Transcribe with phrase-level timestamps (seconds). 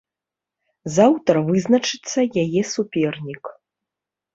[0.95, 2.19] Заўтра вызначыцца
[2.49, 3.57] яе супернік.